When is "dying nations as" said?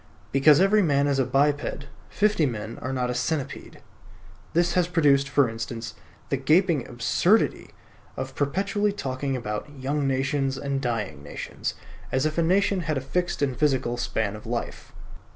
10.81-12.25